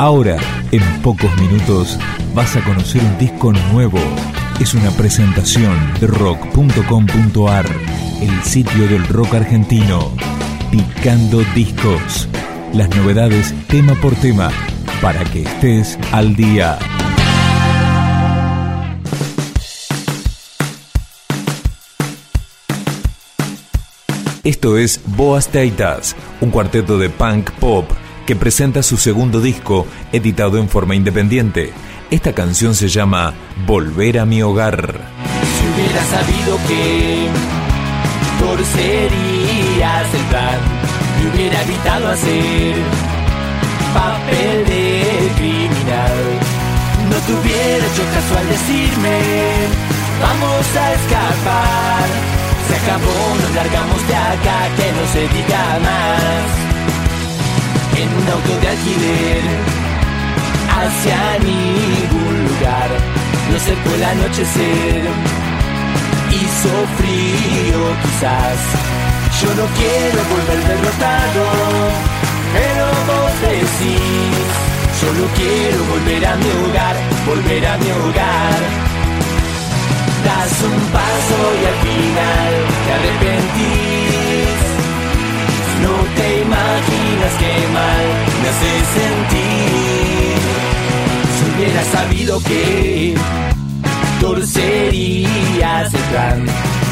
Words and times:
Ahora, 0.00 0.38
en 0.72 0.80
pocos 1.02 1.30
minutos, 1.38 1.98
vas 2.34 2.56
a 2.56 2.64
conocer 2.64 3.04
un 3.04 3.18
disco 3.18 3.52
nuevo. 3.52 3.98
Es 4.58 4.72
una 4.72 4.90
presentación 4.92 5.76
de 6.00 6.06
rock.com.ar, 6.06 7.66
el 8.22 8.42
sitio 8.42 8.88
del 8.88 9.06
rock 9.08 9.34
argentino. 9.34 10.10
Picando 10.70 11.42
discos. 11.54 12.26
Las 12.72 12.88
novedades 12.96 13.54
tema 13.68 13.92
por 13.96 14.14
tema, 14.14 14.50
para 15.02 15.22
que 15.24 15.42
estés 15.42 15.98
al 16.12 16.34
día. 16.34 16.78
Esto 24.44 24.78
es 24.78 24.98
Boas 25.08 25.48
Teitas, 25.48 26.16
un 26.40 26.48
cuarteto 26.48 26.96
de 26.96 27.10
punk 27.10 27.50
pop 27.50 27.84
que 28.30 28.36
presenta 28.36 28.84
su 28.84 28.96
segundo 28.96 29.40
disco 29.40 29.88
editado 30.12 30.58
en 30.58 30.68
forma 30.68 30.94
independiente. 30.94 31.72
Esta 32.12 32.32
canción 32.32 32.76
se 32.76 32.86
llama 32.86 33.34
Volver 33.66 34.20
a 34.20 34.24
mi 34.24 34.40
hogar. 34.40 35.00
Si 35.42 35.66
hubiera 35.66 36.04
sabido 36.04 36.56
que 36.68 37.26
torcerías 38.38 40.14
el 40.14 40.24
plan, 40.30 40.60
me 41.18 41.34
hubiera 41.34 41.60
evitado 41.60 42.06
hacer 42.06 42.76
papel 43.94 44.64
de 44.64 45.30
criminal. 45.34 46.18
No 47.10 47.16
te 47.26 47.32
hubiera 47.32 47.84
hecho 47.84 48.04
caso 48.14 48.38
al 48.38 48.48
decirme, 48.48 49.18
vamos 50.22 50.76
a 50.76 50.92
escapar. 50.92 52.06
Se 52.68 52.76
acabó, 52.76 53.38
nos 53.42 53.54
largamos 53.56 54.06
de 54.06 54.14
acá, 54.14 54.68
que 54.76 54.92
no 54.92 55.04
se 55.14 55.20
diga 55.34 55.78
más 55.82 56.69
en 58.02 58.08
un 58.08 58.28
auto 58.28 58.52
de 58.60 58.68
alquiler 58.68 59.42
hacia 60.78 61.20
ningún 61.50 62.34
lugar. 62.48 62.88
No 63.50 63.58
fue 63.58 63.94
el 63.96 64.04
anochecer, 64.04 65.02
hizo 66.30 66.72
frío 66.98 67.80
quizás. 68.02 68.60
Yo 69.40 69.48
no 69.60 69.66
quiero 69.78 70.20
volver 70.32 70.60
derrotado, 70.70 71.44
pero 72.54 72.84
vos 73.08 73.34
decís. 73.42 74.70
Solo 75.00 75.24
quiero 75.34 75.78
volver 75.92 76.26
a 76.26 76.36
mi 76.36 76.50
hogar, 76.60 76.96
volver 77.26 77.66
a 77.66 77.76
mi 77.78 77.90
hogar. 77.90 78.60
Das 80.24 80.54
un 80.68 80.78
paso 80.96 81.38
y 81.60 81.64
al 81.72 81.78
final 81.86 82.52
te 82.84 82.92
arrepentís. 82.96 83.79
Sabido 92.10 92.42
que 92.42 93.14
torcerías 94.20 95.94
el 95.94 96.00
plan, 96.00 96.46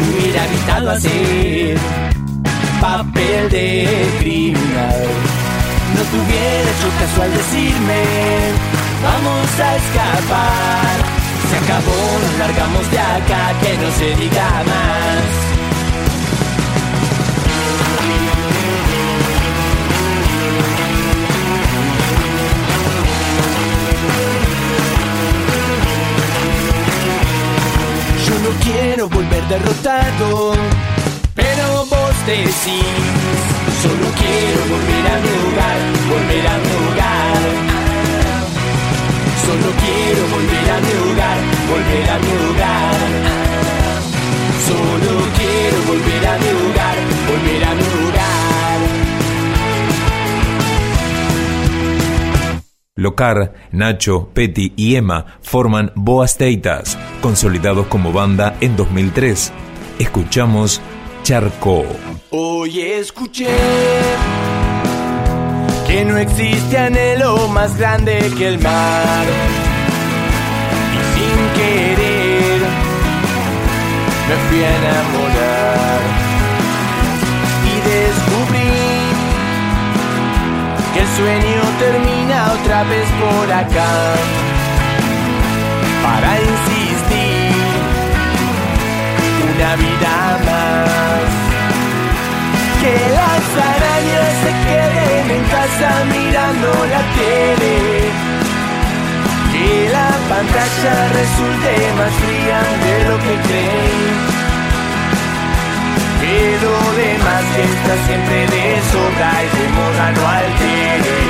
hubiera 0.00 0.46
evitado 0.46 0.90
hacer 0.90 1.78
papel 2.80 3.50
de 3.50 4.08
criminal. 4.20 5.06
No 5.94 6.02
te 6.02 6.16
hubiera 6.16 6.70
hecho 6.70 6.88
caso 6.98 7.22
al 7.22 7.30
decirme, 7.30 8.02
vamos 9.02 9.60
a 9.60 9.76
escapar. 9.76 10.96
Se 11.50 11.56
acabó, 11.58 12.18
nos 12.22 12.38
largamos 12.38 12.90
de 12.90 12.98
acá, 12.98 13.52
que 13.60 13.76
no 13.76 13.90
se 13.92 14.16
diga 14.16 14.62
más. 14.64 15.51
Quiero 29.02 29.08
volver 29.08 29.42
derrotado. 29.48 30.54
Pero 31.34 31.86
vos 31.86 32.26
decís, 32.26 32.54
solo 33.82 34.06
quiero 34.20 34.60
volver 34.70 35.06
a 35.06 35.16
mi 35.22 35.30
hogar, 35.42 35.80
volver 36.08 36.46
a 36.46 36.56
mi 36.58 36.72
hogar. 36.78 37.42
Solo 39.44 39.68
quiero 39.82 40.22
volver 40.28 40.70
a 40.70 40.78
mi 40.84 40.92
hogar, 41.02 41.38
volver 41.70 42.10
a 42.10 42.18
mi 42.18 42.32
hogar. 42.44 43.00
Solo 44.66 45.12
quiero 45.36 45.78
volver 45.88 46.26
a 46.26 46.38
mi 46.38 46.48
hogar, 46.60 46.96
volver 47.26 47.64
a 47.64 47.74
mi 47.74 48.06
hogar. 48.06 48.51
Locar, 53.02 53.52
Nacho, 53.72 54.30
Petty 54.32 54.72
y 54.76 54.96
Emma 54.96 55.26
forman 55.42 55.92
Boas 55.94 56.38
Teitas, 56.38 56.96
consolidados 57.20 57.86
como 57.88 58.12
banda 58.12 58.56
en 58.60 58.76
2003. 58.76 59.52
Escuchamos 59.98 60.80
Charco. 61.22 61.84
Hoy 62.30 62.80
escuché 62.80 63.48
que 65.86 66.04
no 66.04 66.16
existe 66.16 66.78
anhelo 66.78 67.48
más 67.48 67.76
grande 67.76 68.30
que 68.38 68.48
el 68.48 68.58
mar. 68.58 69.26
Sueño 81.16 81.62
termina 81.78 82.52
otra 82.52 82.84
vez 82.84 83.06
por 83.20 83.52
acá. 83.52 83.92
Para 86.04 86.30
insistir, 86.40 87.52
una 89.50 89.76
vida 89.76 90.14
más. 90.46 91.28
Que 92.80 92.94
las 93.18 93.44
arañas 93.72 94.32
se 94.42 94.52
queden 94.66 95.26
en 95.36 95.44
casa 95.56 95.90
mirando 96.16 96.68
la 96.92 97.02
tele. 97.16 97.76
Que 99.52 99.88
la 99.96 100.10
pantalla 100.30 100.94
resulte 101.20 101.72
más 101.98 102.12
fría 102.22 102.60
de 102.84 102.94
lo 103.08 103.16
que 103.24 103.34
creen 103.48 104.01
está 107.64 107.94
siempre 108.06 108.46
de 108.46 108.64
sobra 108.90 109.30
y 109.42 109.48
de 109.56 109.64
moda 109.76 110.06
no 110.12 110.22
altere 110.28 111.20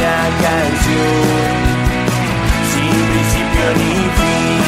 una 0.00 0.18
canción 0.44 1.52
sin 2.70 2.94
principio 3.10 3.66
ni 3.78 3.94
fin. 4.18 4.60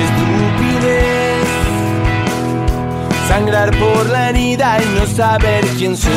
Estupidez 0.00 1.48
sangrar 3.28 3.70
por 3.78 4.02
la 4.10 4.30
herida 4.30 4.68
y 4.82 4.86
no 4.98 5.06
saber 5.06 5.64
quién 5.78 5.96
soy. 5.96 6.12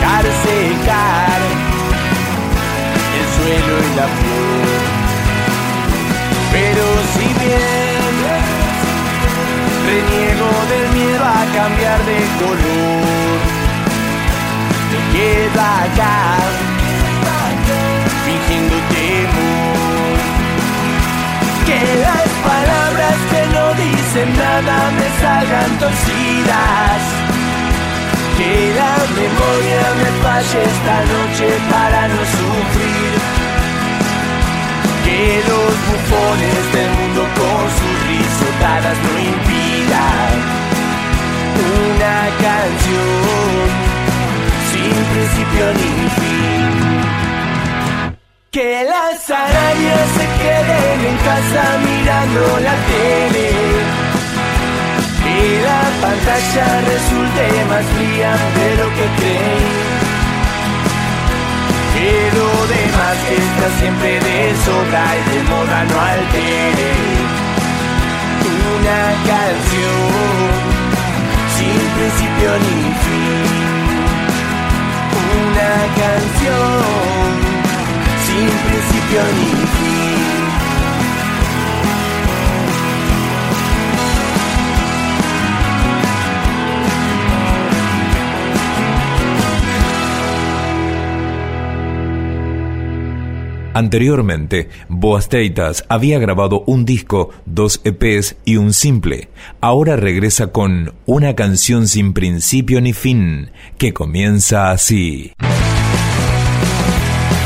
Dejarse 0.00 0.56
caer 0.86 1.68
y 3.48 3.96
la 3.96 4.06
flor. 4.06 4.57
Del 10.70 10.86
miedo 10.96 11.24
a 11.24 11.44
cambiar 11.58 11.98
de 12.04 12.18
color, 12.40 13.38
me 14.90 15.00
queda 15.12 15.82
acá 15.84 16.38
fingiendo 18.24 18.76
temor. 18.94 20.16
Que 21.66 21.80
las 22.06 22.28
palabras 22.50 23.16
que 23.30 23.42
no 23.54 23.64
dicen 23.84 24.28
nada 24.36 24.76
me 24.98 25.08
salgan 25.22 25.70
torcidas. 25.78 27.00
Que 28.38 28.72
la 28.80 28.96
memoria 29.20 29.82
me 30.00 30.10
falle 30.22 30.60
esta 30.72 30.96
noche 31.12 31.48
para 31.70 32.08
no 32.08 32.20
sufrir 32.36 33.12
que 35.04 35.42
los 35.48 35.72
bufones 35.88 36.72
del 36.74 36.90
mundo 36.98 37.22
con 37.38 37.62
sus 37.78 37.96
risotadas 38.08 38.96
no 39.04 39.12
impidan 39.18 39.77
una 41.98 42.30
canción 42.46 43.66
sin 44.70 44.96
principio 45.12 45.64
ni 45.78 45.92
fin. 46.18 46.70
Que 48.52 48.84
las 48.84 49.30
arañas 49.30 50.06
se 50.16 50.26
queden 50.42 50.98
en 51.10 51.16
casa 51.28 51.64
mirando 51.88 52.40
la 52.66 52.74
tele. 52.90 53.48
Que 55.24 55.38
la 55.68 55.82
pantalla 56.02 56.68
resulte 56.92 57.44
más 57.68 57.86
fría 57.94 58.30
de 58.58 58.68
lo 58.80 58.86
que 58.96 59.06
creen 59.18 59.98
pero 62.00 62.46
demás 62.68 63.16
que 63.26 63.34
está 63.34 63.68
siempre 63.80 64.12
de 64.20 64.36
sobra 64.64 65.04
y 65.16 65.22
de 65.30 65.42
moda 65.50 65.78
no 65.84 66.00
altere 66.00 66.92
una 68.76 69.00
canción 69.26 69.67
principio 72.38 72.58
ni 72.58 72.94
fin. 73.04 73.46
Una 75.40 75.74
canción 76.00 77.34
sin 78.26 78.48
principio 78.66 79.22
ni 79.34 79.66
fin. 79.66 79.97
Anteriormente, 93.78 94.68
Boas 94.88 95.28
Teitas 95.28 95.84
había 95.88 96.18
grabado 96.18 96.64
un 96.66 96.84
disco, 96.84 97.30
dos 97.46 97.80
EPs 97.84 98.34
y 98.44 98.56
un 98.56 98.72
simple. 98.72 99.28
Ahora 99.60 99.94
regresa 99.94 100.48
con 100.48 100.94
una 101.06 101.36
canción 101.36 101.86
sin 101.86 102.12
principio 102.12 102.80
ni 102.80 102.92
fin, 102.92 103.52
que 103.78 103.94
comienza 103.94 104.72
así. 104.72 105.32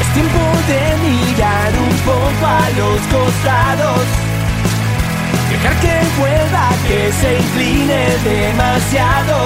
Es 0.00 0.14
tiempo 0.14 0.38
de 0.69 0.81
mirar 1.06 1.70
un 1.75 1.96
poco 1.99 2.46
a 2.46 2.70
los 2.79 2.99
costados. 3.12 4.00
Dejar 5.50 5.81
que 5.82 6.00
vuelva, 6.19 6.70
que 6.88 7.12
se 7.12 7.31
incline 7.43 8.08
demasiado. 8.25 9.37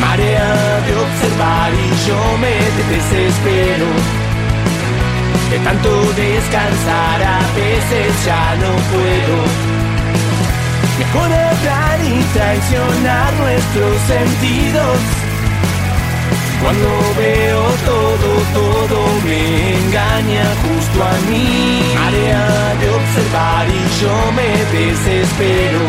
Marea 0.00 0.80
de 0.86 0.94
observar 0.96 1.72
y 1.74 2.08
yo 2.08 2.38
me 2.38 2.56
desespero 2.94 4.25
de 5.56 5.64
tanto 5.64 5.90
descansar 6.12 7.22
a 7.22 7.40
veces 7.56 8.24
ya 8.26 8.56
no 8.56 8.72
puedo. 8.92 9.36
Mejor 10.98 11.32
hablar 11.32 11.98
y 12.04 12.22
traicionar 12.34 13.32
nuestros 13.34 13.96
sentidos. 14.12 14.98
Cuando 16.62 16.88
veo 17.16 17.62
todo, 17.92 18.28
todo 18.58 18.98
me 19.24 19.76
engaña 19.78 20.44
justo 20.64 20.98
a 21.02 21.14
mí. 21.30 21.82
Área 22.10 22.74
de 22.80 22.88
observar 23.00 23.66
y 23.68 23.82
yo 24.00 24.14
me 24.38 24.50
desespero. 24.78 25.82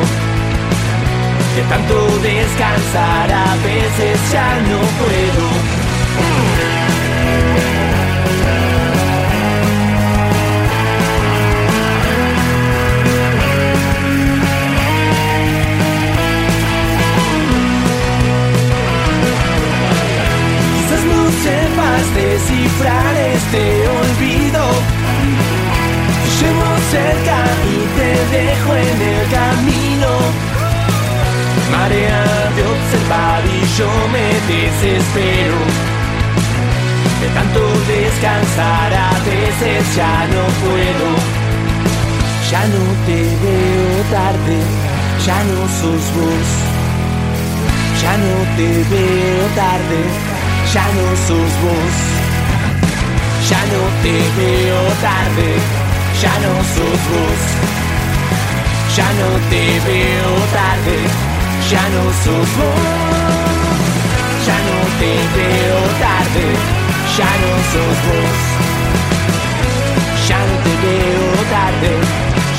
De 1.55 1.61
tanto 1.69 1.95
descansar 2.19 3.31
a 3.31 3.55
veces 3.67 4.17
ya 4.31 4.49
no 4.69 4.79
puedo. 4.99 6.56
Yo 33.75 33.89
me 34.13 34.27
desespero. 34.53 35.57
De 37.21 37.27
tanto 37.33 37.59
descansar 37.87 38.93
a 38.93 39.11
veces 39.25 39.95
ya 39.95 40.27
no 40.33 40.43
puedo. 40.63 41.07
Ya 42.51 42.63
no 42.73 42.83
te 43.05 43.19
veo 43.43 44.03
tarde, 44.09 44.57
ya 45.25 45.43
no 45.49 45.59
sos 45.79 46.05
vos. 46.15 46.47
Ya 48.01 48.15
no 48.17 48.35
te 48.55 48.67
veo 48.93 49.45
tarde, 49.55 49.99
ya 50.73 50.85
no 50.97 51.07
sos 51.27 51.51
vos. 51.63 51.95
Ya 53.49 53.61
no 53.73 53.81
te 54.03 54.15
veo 54.37 54.81
tarde, 55.01 55.49
ya 56.21 56.33
no 56.43 56.53
sos 56.73 57.01
vos. 57.11 57.41
Ya 58.95 59.09
no 59.19 59.29
te 59.49 59.63
veo 59.87 60.31
tarde, 60.53 60.97
ya 61.69 61.83
no 61.89 62.03
sos 62.23 62.49
vos. 62.57 63.56
Te 64.99 65.05
veo 65.05 65.79
tarde, 65.99 66.45
ya 67.17 67.31
no 67.41 67.51
sos 67.71 67.97
vos. 68.07 68.37
Ya 70.27 70.39
no 70.39 70.55
te 70.63 70.73
veo 70.87 71.31
tarde, 71.51 71.91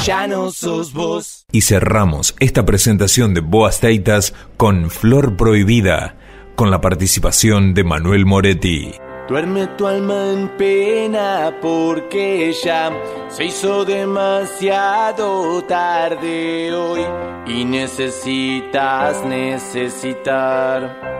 ya 0.05 0.26
no 0.29 0.50
sos 0.52 0.93
vos. 0.93 1.44
Y 1.50 1.62
cerramos 1.62 2.37
esta 2.38 2.64
presentación 2.64 3.35
de 3.35 3.40
Boas 3.40 3.81
Teitas 3.81 4.35
con 4.56 4.90
Flor 4.90 5.37
Prohibida, 5.37 6.17
con 6.55 6.70
la 6.70 6.81
participación 6.81 7.75
de 7.75 7.82
Manuel 7.82 8.25
Moretti. 8.25 8.93
Duerme 9.29 9.67
tu 9.76 9.87
alma 9.87 10.31
en 10.32 10.49
pena 10.56 11.52
porque 11.61 12.55
ya 12.64 12.93
se 13.29 13.46
hizo 13.46 13.85
demasiado 13.85 15.62
tarde 15.64 16.73
hoy 16.73 17.02
y 17.46 17.64
necesitas 17.64 19.25
necesitar. 19.26 21.19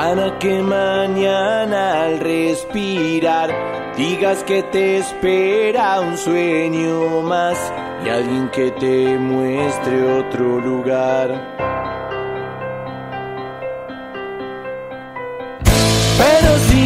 Para 0.00 0.38
que 0.38 0.62
mañana 0.62 2.04
al 2.04 2.20
respirar 2.20 3.50
digas 3.96 4.44
que 4.44 4.62
te 4.62 4.98
espera 4.98 6.00
un 6.00 6.16
sueño 6.16 7.20
más 7.22 7.58
y 8.06 8.08
alguien 8.08 8.48
que 8.50 8.70
te 8.70 9.18
muestre 9.18 10.20
otro 10.20 10.60
lugar. 10.60 11.28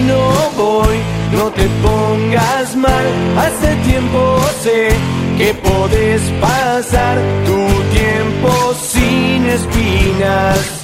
no 0.07 0.51
voy, 0.57 0.97
no 1.33 1.51
te 1.51 1.69
pongas 1.83 2.75
mal. 2.77 3.07
Hace 3.37 3.77
tiempo 3.91 4.41
sé 4.63 4.89
que 5.37 5.53
podés 5.53 6.23
pasar 6.41 7.19
tu 7.45 7.61
tiempo 7.93 8.75
sin 8.75 9.45
espinas. 9.45 10.82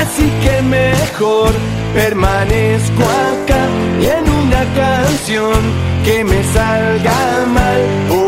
Así 0.00 0.30
que 0.42 0.62
mejor 0.62 1.52
permanezco 1.92 3.02
acá 3.02 3.62
y 4.00 4.06
en 4.06 4.24
una 4.30 4.62
canción 4.74 5.60
que 6.04 6.24
me 6.24 6.42
salga 6.44 7.46
mal 7.46 8.27